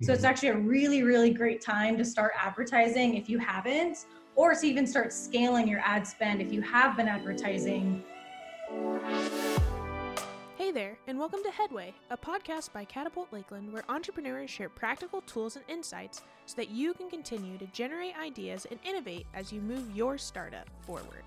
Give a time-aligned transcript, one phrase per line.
[0.00, 0.30] So it's mm-hmm.
[0.30, 4.86] actually a really, really great time to start advertising if you haven't, or to even
[4.86, 8.04] start scaling your ad spend if you have been advertising.
[10.56, 15.20] Hey there, and welcome to Headway, a podcast by Catapult Lakeland where entrepreneurs share practical
[15.22, 19.60] tools and insights so that you can continue to generate ideas and innovate as you
[19.60, 21.24] move your startup forward.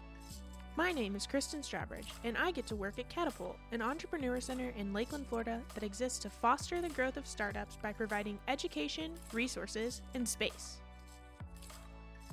[0.77, 4.71] My name is Kristen Strawbridge, and I get to work at Catapult, an entrepreneur center
[4.77, 10.01] in Lakeland, Florida that exists to foster the growth of startups by providing education, resources,
[10.15, 10.77] and space.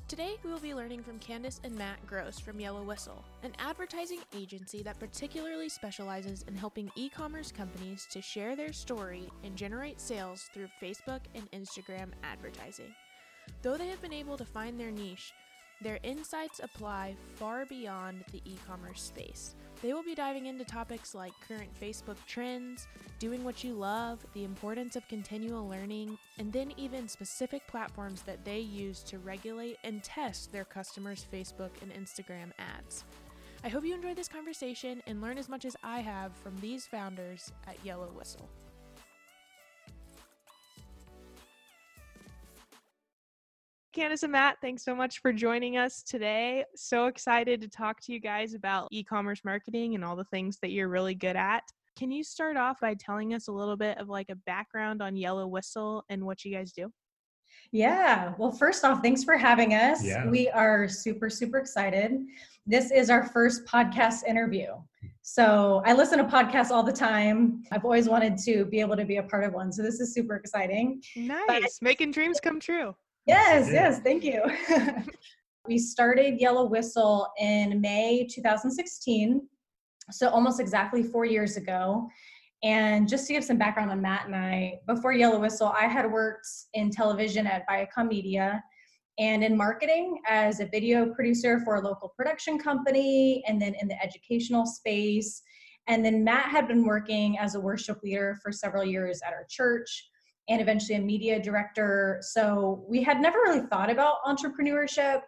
[0.06, 4.20] Today, we will be learning from Candace and Matt Gross from Yellow Whistle, an advertising
[4.36, 10.00] agency that particularly specializes in helping e commerce companies to share their story and generate
[10.00, 12.94] sales through Facebook and Instagram advertising.
[13.62, 15.32] Though they have been able to find their niche,
[15.80, 19.54] their insights apply far beyond the e commerce space.
[19.80, 22.88] They will be diving into topics like current Facebook trends,
[23.20, 28.44] doing what you love, the importance of continual learning, and then even specific platforms that
[28.44, 33.04] they use to regulate and test their customers' Facebook and Instagram ads.
[33.62, 36.86] I hope you enjoy this conversation and learn as much as I have from these
[36.86, 38.48] founders at Yellow Whistle.
[43.98, 46.64] Candace and Matt, thanks so much for joining us today.
[46.76, 50.60] So excited to talk to you guys about e commerce marketing and all the things
[50.62, 51.64] that you're really good at.
[51.98, 55.16] Can you start off by telling us a little bit of like a background on
[55.16, 56.92] Yellow Whistle and what you guys do?
[57.72, 58.34] Yeah.
[58.38, 60.04] Well, first off, thanks for having us.
[60.04, 60.28] Yeah.
[60.28, 62.20] We are super, super excited.
[62.68, 64.74] This is our first podcast interview.
[65.22, 67.64] So I listen to podcasts all the time.
[67.72, 69.72] I've always wanted to be able to be a part of one.
[69.72, 71.02] So this is super exciting.
[71.16, 71.80] Nice.
[71.82, 72.94] Making dreams come true.
[73.28, 74.42] Yes, yes, thank you.
[75.66, 79.46] we started Yellow Whistle in May 2016,
[80.10, 82.08] so almost exactly four years ago.
[82.62, 86.10] And just to give some background on Matt and I, before Yellow Whistle, I had
[86.10, 88.64] worked in television at Viacom Media
[89.18, 93.88] and in marketing as a video producer for a local production company, and then in
[93.88, 95.42] the educational space.
[95.86, 99.44] And then Matt had been working as a worship leader for several years at our
[99.50, 100.08] church
[100.48, 102.18] and eventually a media director.
[102.22, 105.20] So we had never really thought about entrepreneurship.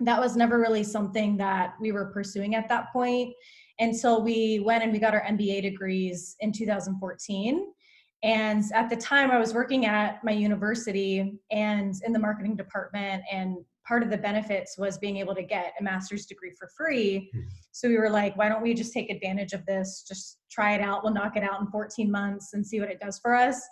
[0.00, 3.34] That was never really something that we were pursuing at that point
[3.78, 7.72] until we went and we got our MBA degrees in 2014.
[8.22, 13.22] And at the time, I was working at my university and in the marketing department.
[13.32, 13.56] And
[13.88, 17.30] part of the benefits was being able to get a master's degree for free.
[17.34, 17.44] Mhm.
[17.72, 20.04] So we were like, why don't we just take advantage of this?
[20.06, 21.02] Just try it out.
[21.02, 23.66] We'll knock it out in 14 months and see what it does for us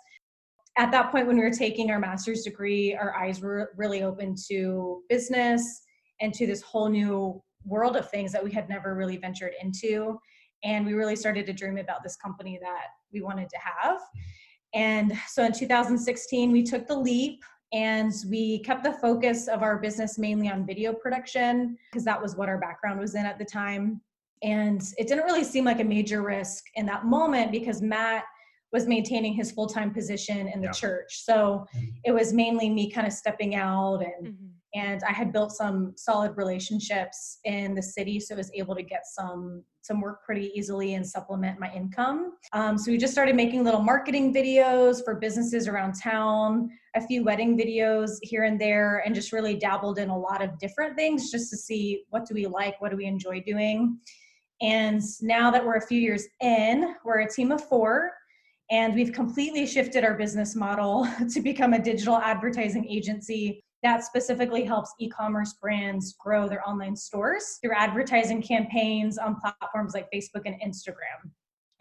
[0.79, 4.33] at that point when we were taking our master's degree our eyes were really open
[4.47, 5.83] to business
[6.21, 10.19] and to this whole new world of things that we had never really ventured into.
[10.63, 13.99] And we really started to dream about this company that we wanted to have.
[14.73, 19.77] And so in 2016 we took the leap and we kept the focus of our
[19.77, 23.45] business mainly on video production because that was what our background was in at the
[23.45, 24.01] time.
[24.41, 28.23] And it didn't really seem like a major risk in that moment because matt
[28.71, 30.71] was maintaining his full-time position in the Yeah.
[30.71, 31.93] church so Mhm.
[32.05, 34.49] it was mainly me kind of stepping out and Mhm.
[34.75, 38.83] and i had built some solid relationships in the city so i was able to
[38.83, 43.35] get some some work pretty easily and supplement my income um, so we just started
[43.35, 48.99] making little marketing videos for businesses around town a few wedding videos here and there
[49.05, 52.35] and just really dabbled in a lot of different things just to see what do
[52.35, 53.97] we like what do we enjoy doing
[54.61, 58.11] and now that we're a few years in we're a team of four
[58.71, 64.63] and we've completely shifted our business model to become a digital advertising agency that specifically
[64.63, 70.55] helps e-commerce brands grow their online stores through advertising campaigns on platforms like Facebook and
[70.61, 71.31] Instagram.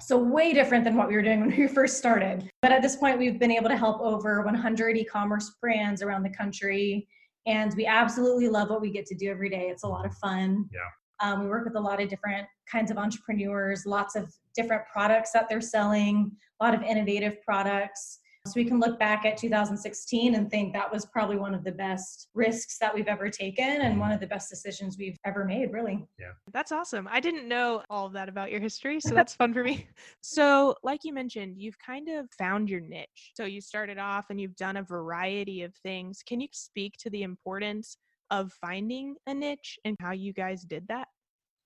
[0.01, 2.49] So way different than what we were doing when we first started.
[2.63, 6.31] But at this point we've been able to help over 100 e-commerce brands around the
[6.31, 7.09] country
[7.47, 9.69] and we absolutely love what we get to do every day.
[9.71, 10.69] It's a lot of fun.
[10.73, 10.81] Yeah.
[11.21, 15.33] Um, we work with a lot of different kinds of entrepreneurs, lots of different products
[15.33, 18.21] that they're selling, a lot of innovative products.
[18.47, 21.73] So we can look back at 2016 and think that was probably one of the
[21.73, 25.73] best risks that we've ever taken and one of the best decisions we've ever made,
[25.73, 26.07] really.
[26.19, 26.31] Yeah.
[26.53, 27.09] That's awesome.
[27.11, 29.89] I didn't know all of that about your history, so that's fun for me.
[30.21, 33.33] So, like you mentioned, you've kind of found your niche.
[33.35, 36.23] So, you started off and you've done a variety of things.
[36.27, 37.97] Can you speak to the importance
[38.31, 41.09] of finding a niche and how you guys did that?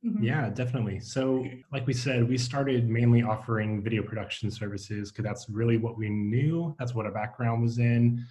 [0.04, 0.22] Mhm.
[0.22, 0.98] Yeah, definitely.
[0.98, 5.96] So, like we said, we started mainly offering video production services because that's really what
[5.96, 6.74] we knew.
[6.78, 8.24] That's what our background was in.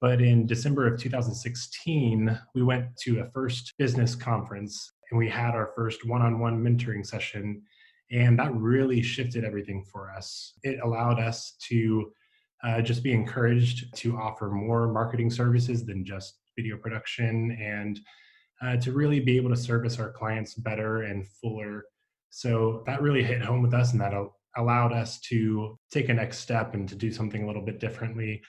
[0.00, 5.54] But in December of 2016, we went to a first business conference and we had
[5.54, 7.62] our first one on one mentoring session.
[8.10, 10.54] And that really shifted everything for us.
[10.62, 12.12] It allowed us to
[12.64, 18.00] uh, just be encouraged to offer more marketing services than just video production and
[18.62, 21.84] uh, to really be able to service our clients better and fuller.
[22.30, 24.12] So that really hit home with us and that
[24.56, 28.42] allowed us to take a next step and to do something a little bit differently.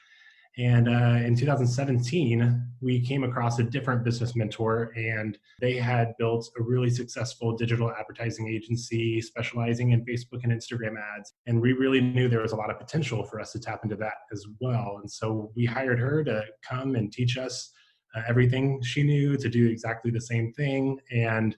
[0.57, 6.49] And uh, in 2017, we came across a different business mentor, and they had built
[6.59, 11.33] a really successful digital advertising agency specializing in Facebook and Instagram ads.
[11.47, 13.95] And we really knew there was a lot of potential for us to tap into
[13.97, 14.97] that as well.
[14.99, 17.71] And so we hired her to come and teach us
[18.15, 20.99] uh, everything she knew to do exactly the same thing.
[21.11, 21.55] And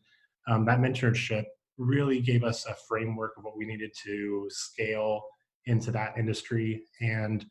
[0.48, 1.46] um, that mentorship
[1.78, 5.24] really gave us a framework of what we needed to scale
[5.66, 7.46] into that industry and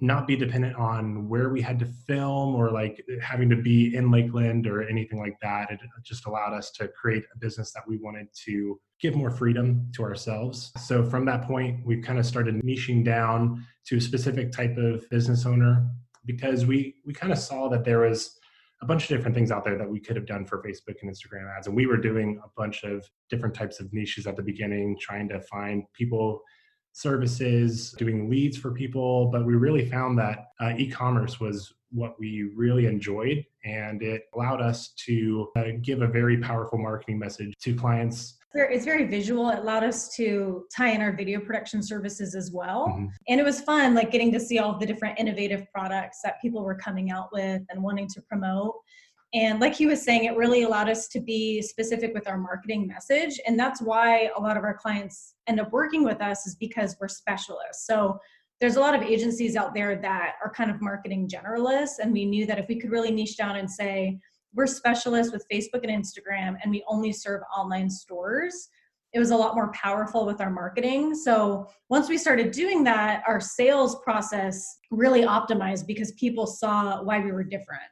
[0.00, 4.10] not be dependent on where we had to film or like having to be in
[4.10, 5.70] Lakeland or anything like that.
[5.70, 9.90] It just allowed us to create a business that we wanted to give more freedom
[9.94, 10.72] to ourselves.
[10.86, 15.08] So from that point, we've kind of started niching down to a specific type of
[15.10, 15.86] business owner
[16.24, 18.39] because we we kind of saw that there was
[18.82, 21.10] a bunch of different things out there that we could have done for Facebook and
[21.10, 21.66] Instagram ads.
[21.66, 25.28] And we were doing a bunch of different types of niches at the beginning, trying
[25.28, 26.40] to find people,
[26.92, 29.26] services, doing leads for people.
[29.26, 33.44] But we really found that uh, e commerce was what we really enjoyed.
[33.64, 38.84] And it allowed us to uh, give a very powerful marketing message to clients it's
[38.84, 39.48] very visual.
[39.50, 42.88] It allowed us to tie in our video production services as well.
[42.88, 43.06] Mm-hmm.
[43.28, 46.64] And it was fun, like getting to see all the different innovative products that people
[46.64, 48.74] were coming out with and wanting to promote.
[49.32, 52.88] And like he was saying, it really allowed us to be specific with our marketing
[52.88, 53.38] message.
[53.46, 56.96] And that's why a lot of our clients end up working with us, is because
[57.00, 57.86] we're specialists.
[57.86, 58.18] So
[58.60, 62.00] there's a lot of agencies out there that are kind of marketing generalists.
[62.02, 64.18] And we knew that if we could really niche down and say,
[64.52, 68.68] we're specialists with Facebook and Instagram, and we only serve online stores.
[69.12, 71.14] It was a lot more powerful with our marketing.
[71.14, 77.20] So once we started doing that, our sales process really optimized because people saw why
[77.20, 77.82] we were different.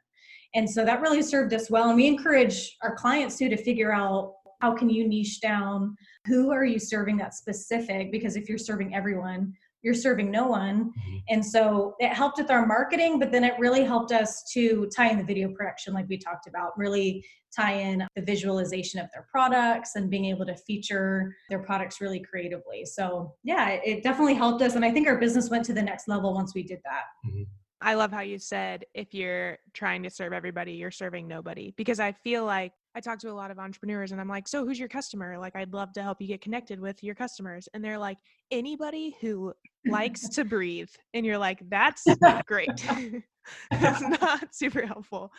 [0.55, 1.89] And so that really served us well.
[1.89, 5.97] And we encourage our clients too to figure out how can you niche down
[6.27, 9.53] who are you serving that specific because if you're serving everyone
[9.83, 10.87] you're serving no one.
[10.87, 11.17] Mm-hmm.
[11.29, 15.11] And so it helped with our marketing, but then it really helped us to tie
[15.11, 17.25] in the video production, like we talked about, really
[17.57, 22.21] tie in the visualization of their products and being able to feature their products really
[22.21, 22.85] creatively.
[22.85, 24.75] So, yeah, it definitely helped us.
[24.75, 27.05] And I think our business went to the next level once we did that.
[27.27, 27.45] Mm-hmm.
[27.81, 31.73] I love how you said if you're trying to serve everybody, you're serving nobody.
[31.77, 34.65] Because I feel like I talk to a lot of entrepreneurs and I'm like, so
[34.65, 35.39] who's your customer?
[35.39, 37.69] Like, I'd love to help you get connected with your customers.
[37.73, 38.19] And they're like,
[38.51, 39.53] anybody who
[39.87, 40.91] likes to breathe.
[41.15, 42.05] And you're like, that's
[42.47, 42.69] great.
[43.71, 45.33] that's not super helpful.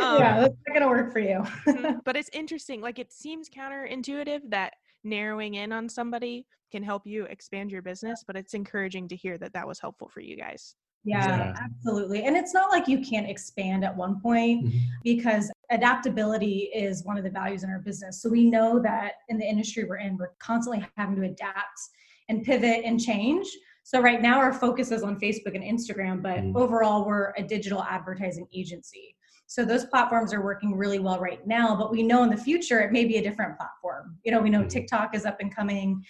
[0.00, 1.38] Um, yeah, that's not going to work for you.
[1.66, 2.82] Mm-hmm, but it's interesting.
[2.82, 8.24] Like, it seems counterintuitive that narrowing in on somebody can help you expand your business,
[8.26, 10.74] but it's encouraging to hear that that was helpful for you guys.
[11.06, 12.24] Yeah, yeah, absolutely.
[12.24, 14.78] And it's not like you can't expand at one point mm-hmm.
[15.04, 18.20] because adaptability is one of the values in our business.
[18.20, 21.80] So we know that in the industry we're in, we're constantly having to adapt
[22.28, 23.46] and pivot and change.
[23.84, 26.56] So right now our focus is on Facebook and Instagram, but mm-hmm.
[26.56, 29.14] overall we're a digital advertising agency.
[29.46, 32.80] So those platforms are working really well right now, but we know in the future
[32.80, 34.16] it may be a different platform.
[34.24, 34.68] You know, we know mm-hmm.
[34.68, 36.04] TikTok is up and coming.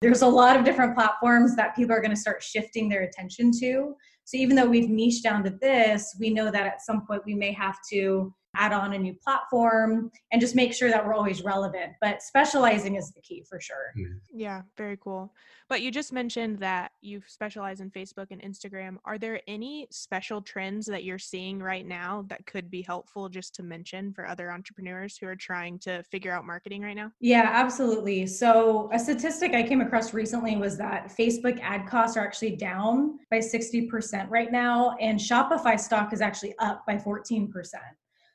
[0.00, 3.50] There's a lot of different platforms that people are going to start shifting their attention
[3.60, 3.94] to.
[4.24, 7.34] So even though we've niched down to this, we know that at some point we
[7.34, 11.42] may have to add on a new platform and just make sure that we're always
[11.42, 11.92] relevant.
[12.00, 13.92] But specializing is the key for sure.
[13.96, 14.38] Mm-hmm.
[14.38, 15.32] Yeah, very cool.
[15.68, 18.96] But you just mentioned that you specialize in Facebook and Instagram.
[19.04, 23.54] Are there any special trends that you're seeing right now that could be helpful just
[23.56, 27.12] to mention for other entrepreneurs who are trying to figure out marketing right now?
[27.20, 28.26] Yeah, absolutely.
[28.26, 33.18] So, a statistic I came across recently was that Facebook ad costs are actually down
[33.30, 37.50] by 60% right now, and Shopify stock is actually up by 14%.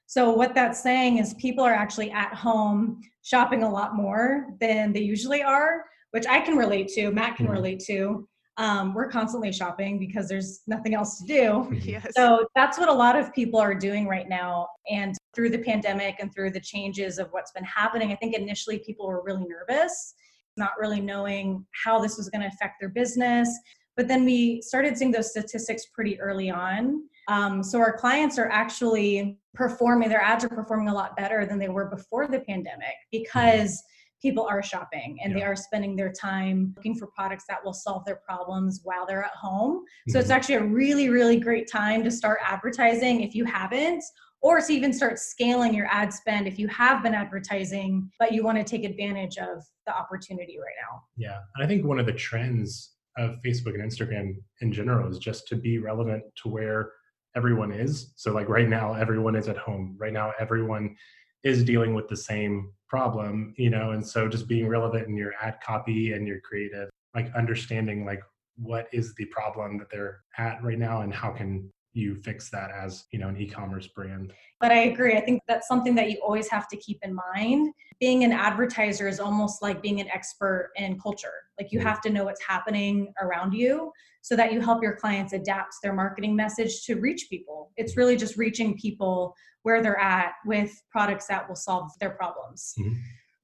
[0.08, 4.94] So, what that's saying is people are actually at home shopping a lot more than
[4.94, 7.56] they usually are, which I can relate to, Matt can mm-hmm.
[7.56, 8.28] relate to.
[8.58, 11.42] Um, we're constantly shopping because there's nothing else to do.
[11.42, 11.90] Mm-hmm.
[11.90, 12.12] Yes.
[12.16, 14.68] So, that's what a lot of people are doing right now.
[14.90, 18.80] And through the pandemic and through the changes of what's been happening, I think initially
[18.80, 20.14] people were really nervous,
[20.58, 23.50] not really knowing how this was going to affect their business.
[23.96, 27.04] But then we started seeing those statistics pretty early on.
[27.28, 31.60] Um, so our clients are actually performing, their ads are performing a lot better than
[31.60, 33.84] they were before the pandemic because
[34.22, 35.40] people are shopping and yeah.
[35.40, 39.24] they are spending their time looking for products that will solve their problems while they're
[39.24, 39.84] at home.
[40.08, 40.22] So mm-hmm.
[40.22, 44.04] it's actually a really, really great time to start advertising if you haven't,
[44.42, 48.44] or to even start scaling your ad spend if you have been advertising, but you
[48.44, 51.02] want to take advantage of the opportunity right now.
[51.18, 51.40] Yeah.
[51.56, 55.48] And I think one of the trends of Facebook and Instagram in general is just
[55.50, 56.92] to be relevant to where
[57.36, 58.14] everyone is.
[58.16, 59.96] So like right now, everyone is at home.
[59.98, 60.96] Right now, everyone
[61.44, 65.34] is dealing with the same problem, you know, and so just being relevant in your
[65.42, 68.22] ad copy and your creative, like understanding like
[68.56, 72.72] what is the problem that they're at right now and how can you fix that
[72.72, 74.34] as you know an e-commerce brand.
[74.60, 75.16] But i agree.
[75.16, 77.74] I think that's something that you always have to keep in mind.
[78.00, 81.34] Being an advertiser is almost like being an expert in culture.
[81.60, 81.88] Like you mm-hmm.
[81.88, 85.94] have to know what's happening around you so that you help your clients adapt their
[85.94, 87.72] marketing message to reach people.
[87.78, 92.74] It's really just reaching people where they're at with products that will solve their problems.
[92.80, 92.94] Mm-hmm.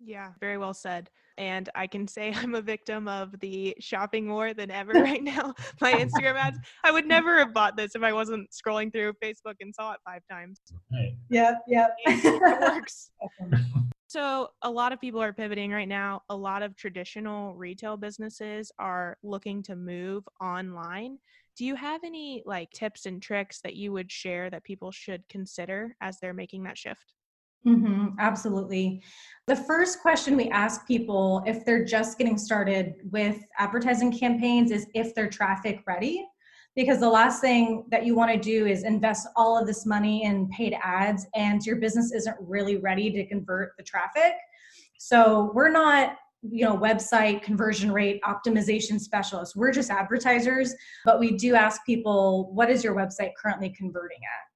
[0.01, 1.09] yeah very well said
[1.39, 5.55] and I can say I'm a victim of the shopping more than ever right now.
[5.81, 6.59] My Instagram ads.
[6.83, 9.99] I would never have bought this if I wasn't scrolling through Facebook and saw it
[10.05, 10.59] five times.
[10.91, 11.15] Right.
[11.29, 11.95] Yep, yep.
[12.05, 13.11] it works.
[14.07, 16.23] So, a lot of people are pivoting right now.
[16.29, 21.19] A lot of traditional retail businesses are looking to move online.
[21.55, 25.27] Do you have any like tips and tricks that you would share that people should
[25.29, 27.13] consider as they're making that shift?
[27.67, 29.01] Mm-hmm, absolutely.
[29.47, 34.87] The first question we ask people if they're just getting started with advertising campaigns is
[34.93, 36.25] if they're traffic ready.
[36.75, 40.23] Because the last thing that you want to do is invest all of this money
[40.23, 44.33] in paid ads and your business isn't really ready to convert the traffic.
[44.97, 50.73] So we're not you know website conversion rate optimization specialists we're just advertisers
[51.03, 54.48] but we do ask people what is your website currently converting at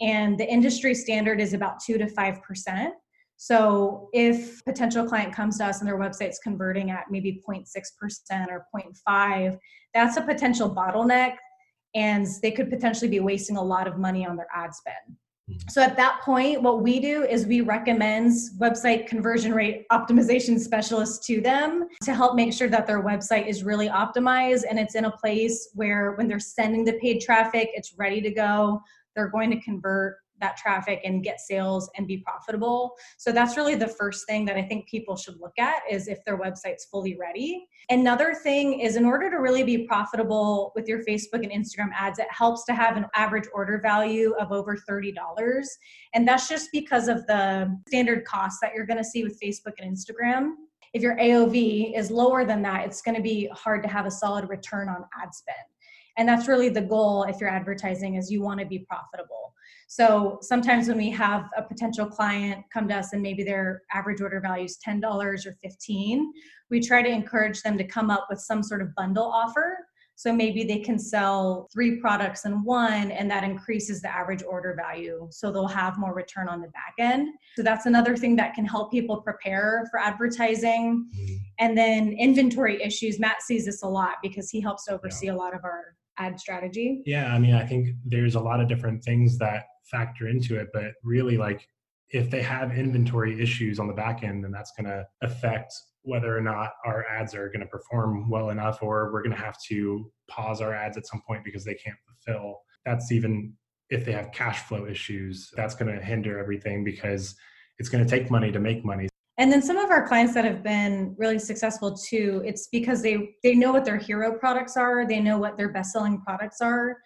[0.00, 2.90] and the industry standard is about 2 to 5%.
[3.36, 7.66] So if potential client comes to us and their website's converting at maybe 0.6%
[8.48, 9.58] or 0.5,
[9.94, 11.36] that's a potential bottleneck
[11.94, 15.16] and they could potentially be wasting a lot of money on their ad spend.
[15.50, 15.68] Mm-hmm.
[15.68, 21.26] So at that point, what we do is we recommend website conversion rate optimization specialists
[21.26, 25.06] to them to help make sure that their website is really optimized and it's in
[25.06, 28.80] a place where when they're sending the paid traffic, it's ready to go
[29.14, 32.94] they're going to convert that traffic and get sales and be profitable.
[33.18, 36.24] So that's really the first thing that I think people should look at is if
[36.24, 37.66] their website's fully ready.
[37.90, 42.18] Another thing is in order to really be profitable with your Facebook and Instagram ads,
[42.18, 45.12] it helps to have an average order value of over $30.
[46.14, 49.74] And that's just because of the standard costs that you're going to see with Facebook
[49.78, 50.52] and Instagram.
[50.92, 54.10] If your AOV is lower than that, it's going to be hard to have a
[54.10, 55.56] solid return on ad spend
[56.16, 59.54] and that's really the goal if you're advertising is you want to be profitable
[59.88, 64.20] so sometimes when we have a potential client come to us and maybe their average
[64.20, 65.02] order value is $10
[65.46, 66.32] or 15
[66.70, 69.78] we try to encourage them to come up with some sort of bundle offer
[70.20, 74.76] so maybe they can sell three products in one, and that increases the average order
[74.76, 75.26] value.
[75.30, 77.30] So they'll have more return on the back end.
[77.56, 81.08] So that's another thing that can help people prepare for advertising.
[81.16, 81.34] Mm-hmm.
[81.60, 83.18] And then inventory issues.
[83.18, 85.32] Matt sees this a lot because he helps oversee yeah.
[85.32, 87.02] a lot of our ad strategy?
[87.06, 90.68] Yeah, I mean, I think there's a lot of different things that factor into it,
[90.72, 91.66] but really, like,
[92.10, 95.72] if they have inventory issues on the back end, then that's going to affect
[96.02, 99.42] whether or not our ads are going to perform well enough, or we're going to
[99.42, 102.60] have to pause our ads at some point because they can't fulfill.
[102.84, 103.54] That's even
[103.90, 107.34] if they have cash flow issues, that's going to hinder everything because
[107.78, 109.09] it's going to take money to make money.
[109.40, 113.30] And then some of our clients that have been really successful too, it's because they
[113.42, 116.98] they know what their hero products are, they know what their best-selling products are,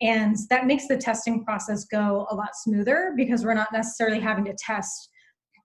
[0.00, 4.46] and that makes the testing process go a lot smoother because we're not necessarily having
[4.46, 5.10] to test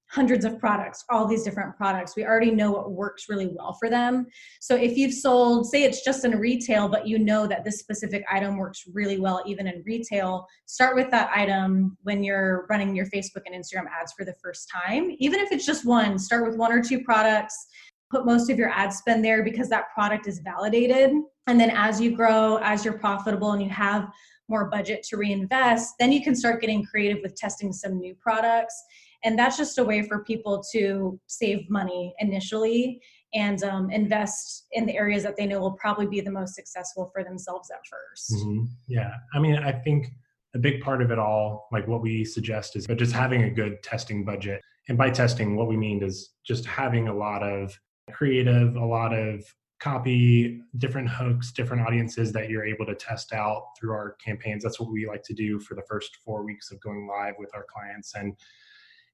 [0.10, 2.16] hundreds of products, all these different products.
[2.16, 4.28] We already know what works really well for them.
[4.62, 8.24] So if you've sold, say it's just in retail, but you know that this specific
[8.32, 13.06] item works really well even in retail, start with that item when you're running your
[13.08, 15.16] Facebook and Instagram ads for the first time.
[15.20, 17.68] Even if it's just one, start with one or two products.
[18.10, 21.12] Put most of your ad spend there because that product is validated.
[21.48, 24.08] And then as you grow, as you're profitable and you have
[24.48, 28.82] more budget to reinvest, then you can start getting creative with testing some new products
[29.24, 33.02] and that's just a way for people to save money initially
[33.34, 37.10] and um, invest in the areas that they know will probably be the most successful
[37.14, 38.66] for themselves at 1st mm-hmm.
[38.88, 39.12] yeah.
[39.34, 40.12] I mean i think
[40.58, 43.82] a big part of it all like what we suggest is just having a good
[43.84, 44.62] testing budget.
[44.90, 47.80] And by testing what we mean is just having a lot of
[48.12, 49.44] creative a lot of
[49.80, 54.64] copy different hooks different audiences that you're able to test out through our campaigns.
[54.64, 57.52] That's what we like to do for the first four weeks of going live with
[57.54, 58.16] our clients.
[58.16, 58.34] And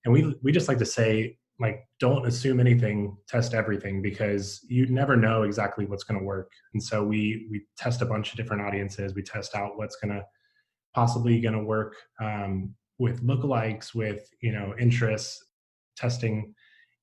[0.05, 4.85] and we we just like to say like don't assume anything test everything because you
[4.87, 8.37] never know exactly what's going to work and so we we test a bunch of
[8.37, 10.23] different audiences we test out what's going to
[10.95, 15.45] possibly going to work um, with lookalikes with you know interests
[15.95, 16.53] testing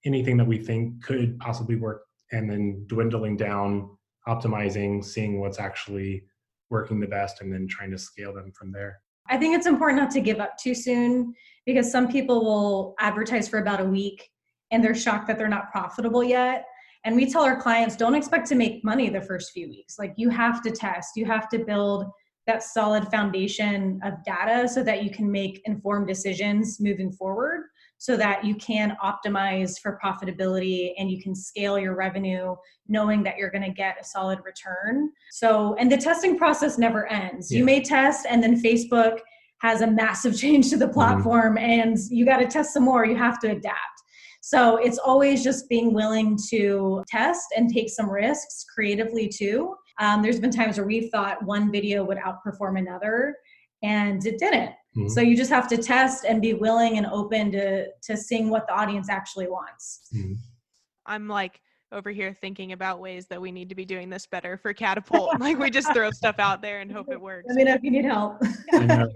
[0.05, 2.03] anything that we think could possibly work
[2.33, 3.91] and then dwindling down
[4.29, 6.25] optimizing, seeing what's actually
[6.71, 9.01] working the best, and then trying to scale them from there.
[9.31, 11.35] I think it's important not to give up too soon
[11.65, 14.29] because some people will advertise for about a week
[14.73, 16.67] and they're shocked that they're not profitable yet.
[17.05, 19.99] And we tell our clients don't expect to make money the first few weeks.
[19.99, 22.07] Like you have to test, you have to build
[22.47, 27.67] that solid foundation of data so that you can make informed decisions moving forward
[28.01, 32.57] so that you can optimize for profitability and you can scale your revenue
[32.89, 35.11] knowing that you're going to get a solid return.
[35.33, 37.53] So, and the testing process never ends.
[37.53, 37.59] Yeah.
[37.59, 39.19] You may test and then Facebook
[39.61, 40.95] has a massive change to the mm-hmm.
[40.95, 41.65] platform mm-hmm.
[41.65, 43.77] and you got to test some more, you have to adapt.
[44.41, 49.75] So, it's always just being willing to test and take some risks creatively too.
[49.99, 53.37] Um, there's been times where we've thought one video would outperform another
[53.83, 55.09] and it didn't Mm-hmm.
[55.09, 58.67] So you just have to test and be willing and open to to seeing what
[58.67, 60.09] the audience actually wants.
[60.15, 60.35] Mm-hmm.
[61.07, 61.61] I'm like
[61.93, 65.31] over here thinking about ways that we need to be doing this better for catapult.
[65.41, 67.47] like we just throw stuff out there and hope it works.
[67.49, 68.39] Let me know if you need help.
[68.73, 69.07] yeah,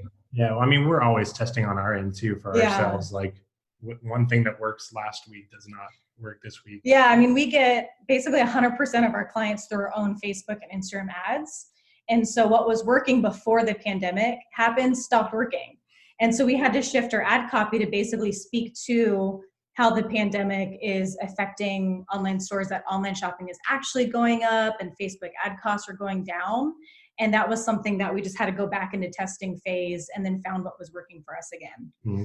[0.51, 2.73] well, I mean, we're always testing on our end too for yeah.
[2.73, 3.13] ourselves.
[3.13, 3.37] Like
[3.81, 5.89] w- one thing that works last week does not
[6.19, 6.81] work this week.
[6.85, 10.83] Yeah, I mean, we get basically 100% of our clients through our own Facebook and
[10.83, 11.71] Instagram ads.
[12.09, 15.79] And so what was working before the pandemic happened stopped working.
[16.21, 19.43] And so we had to shift our ad copy to basically speak to
[19.75, 24.93] how the pandemic is affecting online stores, that online shopping is actually going up and
[25.01, 26.73] Facebook ad costs are going down.
[27.19, 30.25] And that was something that we just had to go back into testing phase and
[30.25, 31.93] then found what was working for us again.
[32.07, 32.25] Mm-hmm.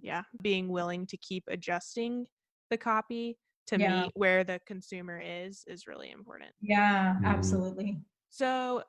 [0.00, 2.26] Yeah, being willing to keep adjusting
[2.70, 3.36] the copy
[3.66, 4.02] to yeah.
[4.02, 6.50] meet where the consumer is is really important.
[6.60, 7.24] Yeah, mm-hmm.
[7.24, 7.98] absolutely.
[8.30, 8.82] So,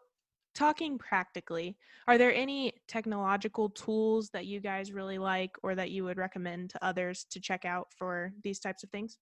[0.56, 1.78] talking practically,
[2.08, 6.72] are there any technological tools that you guys really like or that you would recommend
[6.72, 9.18] to others to check out for these types of things?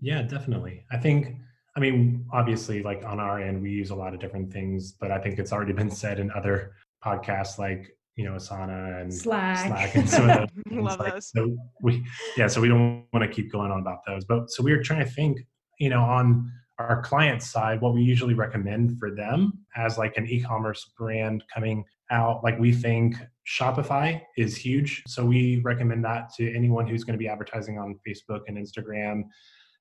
[0.00, 0.84] Yeah, definitely.
[0.92, 1.34] I think,
[1.76, 5.10] I mean, obviously, like on our end, we use a lot of different things, but
[5.10, 6.74] I think it's already been said in other
[7.04, 10.48] podcasts like you know Asana and Slack, Slack and some of those.
[10.70, 11.30] Love like, those.
[11.34, 12.04] So we,
[12.36, 14.82] yeah, so we don't want to keep going on about those, but so we were
[14.82, 15.38] trying to think,
[15.78, 20.26] you know, on our client side, what we usually recommend for them as like an
[20.28, 25.02] e-commerce brand coming out, like we think Shopify is huge.
[25.06, 29.24] So we recommend that to anyone who's going to be advertising on Facebook and Instagram.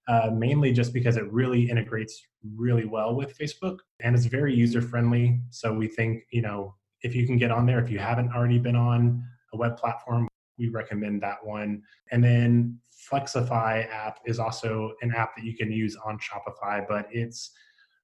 [0.10, 4.82] Uh, mainly just because it really integrates really well with Facebook and it's very user
[4.82, 5.38] friendly.
[5.50, 8.58] So we think, you know, if you can get on there, if you haven't already
[8.58, 9.22] been on
[9.54, 11.82] a web platform, we recommend that one.
[12.12, 12.80] And then
[13.12, 17.52] Flexify app is also an app that you can use on Shopify, but it's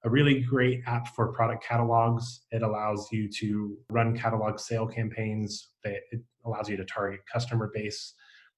[0.05, 2.41] a really great app for product catalogs.
[2.51, 5.69] It allows you to run catalog sale campaigns.
[5.83, 8.13] It allows you to target customer base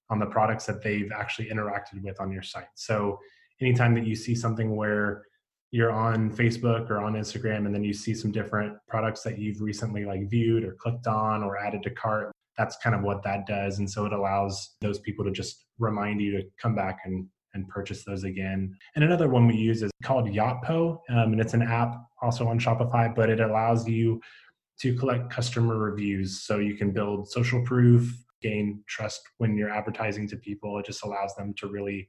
[0.10, 2.68] on the products that they've actually interacted with on your site.
[2.76, 3.20] So
[3.62, 5.24] anytime that you see something where
[5.72, 9.62] you're on Facebook or on Instagram and then you see some different products that you've
[9.62, 13.46] recently like viewed or clicked on or added to cart, that's kind of what that
[13.46, 13.80] does.
[13.80, 17.68] And so it allows those people to just remind you to come back and and
[17.70, 18.76] purchase those again.
[18.96, 22.60] And another one we use is called Yotpo, um, and it's an app also on
[22.60, 24.22] Shopify, but it allows you
[24.82, 30.28] to collect customer reviews so you can build social proof, gain trust when you're advertising
[30.28, 30.78] to people.
[30.80, 32.08] It just allows them to really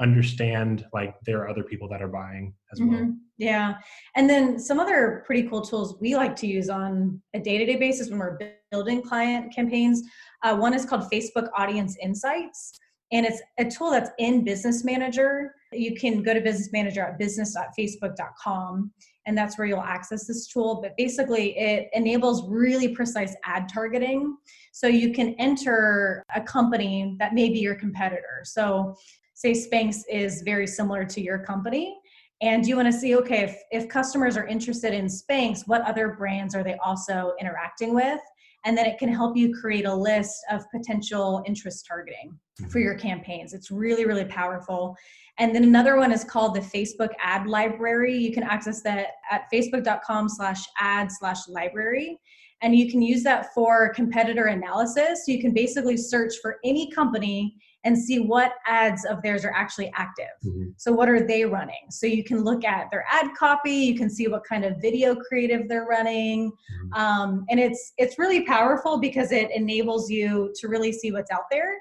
[0.00, 2.90] understand like there are other people that are buying as well.
[2.90, 3.10] Mm-hmm.
[3.38, 3.74] Yeah.
[4.16, 7.66] And then some other pretty cool tools we like to use on a day to
[7.66, 8.38] day basis when we're
[8.70, 10.02] building client campaigns.
[10.42, 12.78] Uh, one is called Facebook Audience Insights,
[13.12, 15.54] and it's a tool that's in Business Manager.
[15.72, 18.92] You can go to Business Manager at business.facebook.com,
[19.26, 20.80] and that's where you'll access this tool.
[20.82, 24.36] But basically, it enables really precise ad targeting.
[24.72, 28.42] So you can enter a company that may be your competitor.
[28.44, 28.96] So
[29.34, 31.96] say Spanx is very similar to your company.
[32.40, 36.08] And you want to see okay if, if customers are interested in Spanx what other
[36.08, 38.20] brands are they also interacting with?
[38.64, 42.78] And then it can help you create a list of potential interest targeting for mm-hmm.
[42.78, 43.52] your campaigns.
[43.52, 44.96] It's really really powerful.
[45.38, 48.16] And then another one is called the facebook ad library.
[48.16, 52.18] You can access that at facebook.com slash ad slash library.
[52.62, 55.24] And you can use that for competitor analysis.
[55.26, 59.92] You can basically search for any company and see what ads of theirs are actually
[59.94, 60.26] active.
[60.44, 60.70] Mm-hmm.
[60.76, 61.86] So what are they running?
[61.90, 65.14] So you can look at their ad copy, you can see what kind of video
[65.14, 66.50] creative they're running.
[66.50, 66.92] Mm-hmm.
[66.94, 71.44] Um, and it's it's really powerful because it enables you to really see what's out
[71.50, 71.76] there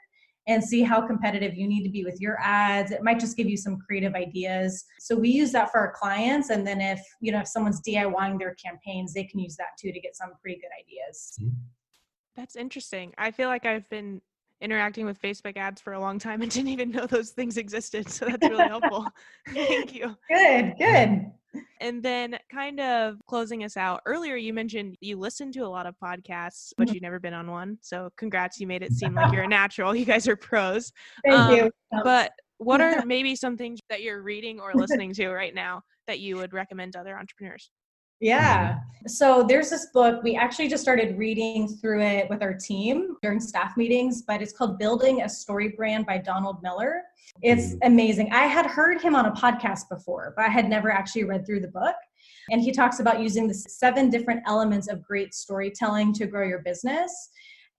[0.47, 3.47] and see how competitive you need to be with your ads it might just give
[3.47, 7.31] you some creative ideas so we use that for our clients and then if you
[7.31, 10.59] know if someone's diying their campaigns they can use that too to get some pretty
[10.59, 11.55] good ideas mm-hmm.
[12.35, 14.21] that's interesting i feel like i've been
[14.63, 18.09] interacting with Facebook ads for a long time and didn't even know those things existed.
[18.09, 19.05] So that's really helpful.
[19.53, 20.15] Thank you.
[20.29, 21.31] Good, good.
[21.81, 25.85] and then kind of closing us out earlier you mentioned you listen to a lot
[25.85, 26.93] of podcasts but Mhm.
[26.93, 29.93] you've never been on one so congrats you made it seem like you're a natural
[29.95, 30.91] you guys are pros
[31.23, 31.71] Thank Um, you.
[32.03, 36.19] but what are maybe some things that you're reading or listening to right now that
[36.19, 37.69] you would recommend to other entrepreneurs
[38.21, 38.25] Mm-hmm.
[38.25, 38.79] Yeah.
[39.07, 40.23] So there's this book.
[40.23, 44.53] We actually just started reading through it with our team during staff meetings, but it's
[44.53, 47.01] called Building a Story Brand by Donald Miller.
[47.41, 47.91] It's mm-hmm.
[47.91, 48.31] amazing.
[48.31, 51.61] I had heard him on a podcast before, but I had never actually read through
[51.61, 51.95] the book.
[52.49, 56.59] And he talks about using the seven different elements of great storytelling to grow your
[56.59, 57.29] business.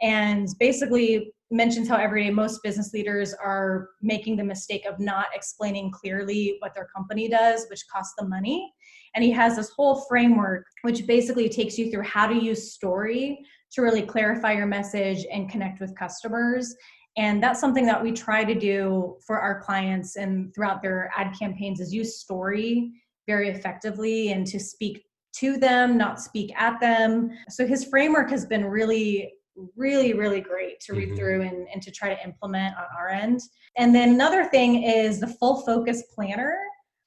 [0.03, 5.27] And basically mentions how every day most business leaders are making the mistake of not
[5.35, 8.73] explaining clearly what their company does, which costs them money.
[9.15, 13.39] And he has this whole framework, which basically takes you through how to use story
[13.73, 16.75] to really clarify your message and connect with customers.
[17.17, 21.33] And that's something that we try to do for our clients and throughout their ad
[21.39, 22.91] campaigns is use story
[23.27, 25.05] very effectively and to speak
[25.37, 27.31] to them, not speak at them.
[27.49, 29.33] So his framework has been really,
[29.77, 31.17] really, really great to read Mhm.
[31.17, 33.41] through and, and to try to implement on our end.
[33.77, 36.59] And then another thing is the full focus planner.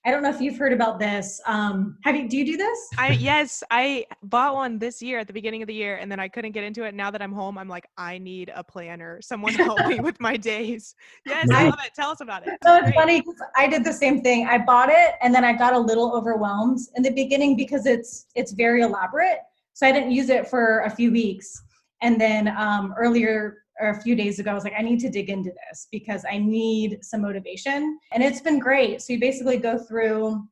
[0.06, 1.42] I don't know if you've heard about this.
[1.46, 2.30] Um, have you?
[2.30, 2.80] Do you do this?
[2.98, 6.18] I yes, I bought one this year at the beginning of the year, and then
[6.18, 6.96] I couldn't get into it.
[6.96, 9.20] Now that I'm home, I'm like, I need a planner.
[9.22, 10.96] Someone help me with my days.
[11.26, 11.94] Yes, I I- love it.
[11.94, 12.58] Tell us about it.
[12.64, 13.20] So it's funny.
[13.20, 14.48] funny 'cause I did the same thing.
[14.48, 18.28] I bought it and then I got a little overwhelmed in the beginning because it's
[18.34, 19.40] it's very elaborate.
[19.74, 21.64] So I didn't use it for a few weeks.
[22.02, 25.10] And then um, earlier or a few days ago, I was like, I need to
[25.10, 28.00] dig into this because I need some motivation.
[28.12, 29.02] And it's been great.
[29.02, 30.44] So you basically go through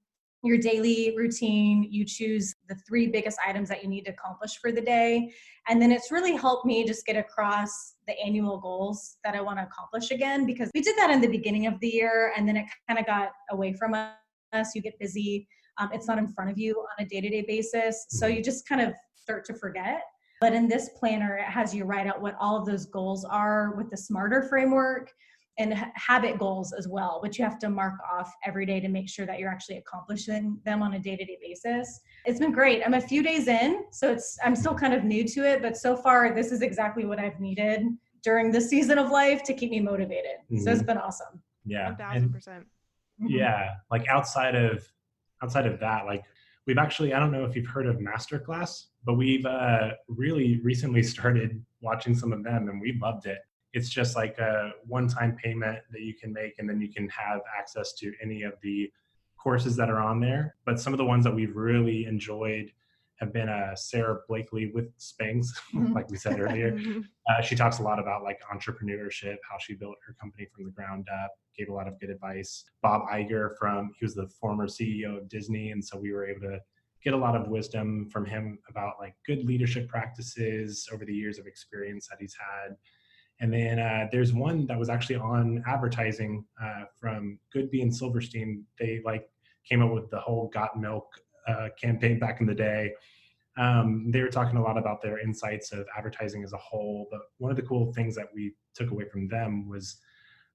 [0.43, 4.71] your daily routine, you choose the three biggest items that you need to accomplish for
[4.71, 5.31] the day.
[5.67, 9.57] And then it's really helped me just get across the annual goals that I want
[9.57, 12.57] to accomplish again because we did that in the beginning of the year and then
[12.57, 14.75] it kind of got away from us.
[14.75, 15.47] You get busy,
[15.79, 18.05] um, it's not in front of you on a day to day basis.
[18.09, 20.01] So you just kind of start to forget.
[20.41, 23.73] But in this planner, it has you write out what all of those goals are
[23.75, 25.11] with the smarter framework
[25.57, 29.07] and habit goals as well, which you have to mark off every day to make
[29.07, 32.01] sure that you're actually accomplishing them on a day-to-day basis.
[32.25, 32.83] It's been great.
[32.85, 35.77] I'm a few days in, so it's I'm still kind of new to it, but
[35.77, 37.85] so far this is exactly what I've needed
[38.21, 40.39] during this season of life to keep me motivated.
[40.49, 40.87] So it's mm-hmm.
[40.87, 41.41] been awesome.
[41.65, 41.87] Yeah.
[41.87, 42.65] One thousand And percent.
[43.25, 44.85] yeah, like outside of
[45.41, 46.25] outside of that, like
[46.67, 51.03] we've actually I don't know if you've heard of Masterclass, but we've uh, really recently
[51.03, 53.39] started watching some of them and we loved it.
[53.73, 57.41] It's just like a one-time payment that you can make, and then you can have
[57.57, 58.89] access to any of the
[59.37, 60.55] courses that are on there.
[60.65, 62.71] But some of the ones that we've really enjoyed
[63.19, 65.93] have been uh, Sara Blakely with Spanx, Mhm.
[65.93, 66.77] like we said earlier.
[67.27, 70.69] Uh, she talks a lot about like entrepreneurship, how she built her company from the
[70.69, 72.65] ground up, gave a lot of good advice.
[72.83, 76.41] Bob Iger from he was the former CEO of Disney, and so we were able
[76.41, 76.59] to
[77.03, 81.39] get a lot of wisdom from him about like good leadership practices over the years
[81.39, 82.75] of experience that he's had.
[83.39, 88.63] And then uh, there's one that was actually on advertising uh, from Goodby and Silverstein.
[88.79, 89.27] They like
[89.67, 91.07] came up with the whole Got Milk
[91.47, 92.91] uh, campaign back in the day
[93.57, 97.07] um, they were talking a lot about their insights of advertising as a whole.
[97.09, 99.97] But one of the cool things that we took away from them was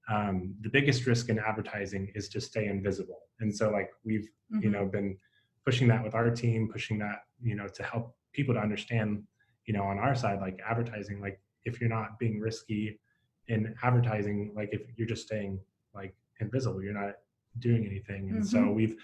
[0.09, 3.19] um, the biggest risk in advertising is to stay invisible.
[3.39, 4.73] And so, like we've you Mhm.
[4.73, 5.17] know been
[5.65, 9.23] pushing that with our team, pushing that you know to help people to understand,
[9.65, 12.99] you know, on our side, like advertising, like if you're not being risky
[13.47, 15.59] in advertising, like if you're just staying
[15.95, 17.15] like invisible, you're not
[17.59, 18.29] doing anything.
[18.29, 18.75] And so Mhm.
[18.75, 18.95] we've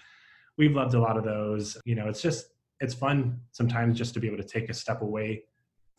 [0.58, 1.78] we've loved a lot of those.
[1.84, 2.48] You know, it's just
[2.80, 5.44] it's fun sometimes just to be able to take a step away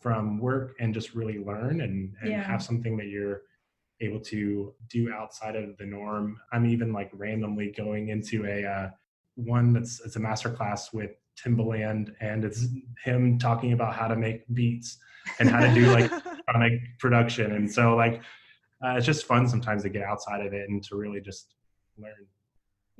[0.00, 2.42] from work and just really learn and, and Yeah.
[2.42, 3.42] have something that you're
[4.00, 6.40] able to do outside of the norm.
[6.52, 8.90] I'm even like randomly going into a uh,
[9.34, 11.10] one that's it's a master class with
[11.42, 12.66] Timbaland and it's
[13.04, 14.98] him talking about how to make beats
[15.38, 16.10] and how to do like
[16.48, 17.52] electronic production.
[17.52, 18.22] And so like
[18.82, 21.54] uh, it's just fun sometimes to get outside of it and to really just
[21.98, 22.26] learn.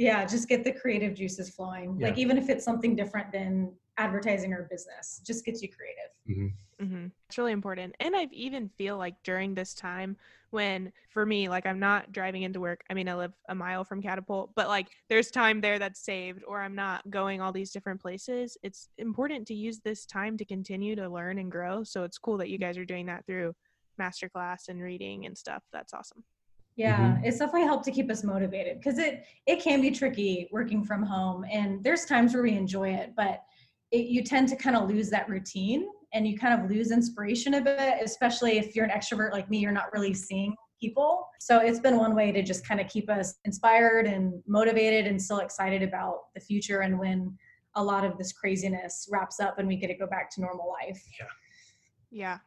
[0.00, 1.98] Yeah, just get the creative juices flowing.
[1.98, 6.48] Like even if it's something different than advertising or business, just gets you creative.
[6.80, 7.94] hmm It's really important.
[8.00, 10.16] And i've even feel like during this time
[10.52, 12.80] when, for me, like I'm not driving into work.
[12.88, 16.44] I mean, I live a mile from Catapult, but like there's time there that's saved,
[16.48, 18.56] or I'm not going all these different places.
[18.62, 21.84] It's important to use this time to continue to learn and grow.
[21.84, 23.54] So it's cool that you guys are doing that through
[24.00, 25.62] masterclass and reading and stuff.
[25.74, 26.24] That's awesome.
[26.78, 27.02] Mm-hmm.
[27.02, 30.84] Yeah, it's definitely helped to keep us motivated because it it can be tricky working
[30.84, 33.42] from home, and there's times where we enjoy it, but
[33.90, 37.54] it, you tend to kind of lose that routine and you kind of lose inspiration
[37.54, 39.58] a bit, especially if you're an extrovert like me.
[39.58, 43.10] You're not really seeing people, so it's been one way to just kind of keep
[43.10, 47.36] us inspired and motivated and still excited about the future and when
[47.76, 50.72] a lot of this craziness wraps up and we get to go back to normal
[50.82, 51.02] life.
[51.18, 51.26] Yeah.
[52.10, 52.38] Yeah.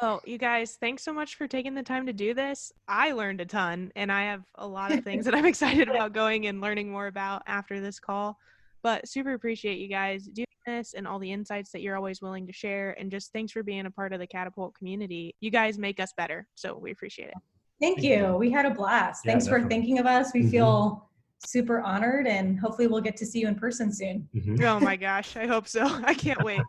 [0.00, 2.72] Well, you guys, thanks so much for taking the time to do this.
[2.86, 6.12] I learned a ton, and I have a lot of things that I'm excited about
[6.12, 8.38] going and learning more about after this call.
[8.82, 12.46] But super appreciate you guys doing this and all the insights that you're always willing
[12.46, 12.94] to share.
[13.00, 15.34] And just thanks for being a part of the Catapult community.
[15.40, 16.46] You guys make us better.
[16.54, 17.34] So we appreciate it.
[17.80, 18.36] Thank you.
[18.36, 19.24] We had a blast.
[19.24, 20.32] Yeah, Thanks for thinking of us.
[20.34, 20.50] We Mhm.
[20.50, 21.08] feel
[21.44, 24.28] super honored and hopefully we'll get to see you in person soon.
[24.34, 24.62] Mhm.
[24.62, 25.36] Oh my gosh.
[25.36, 25.82] I hope so.
[26.04, 26.60] I can't wait.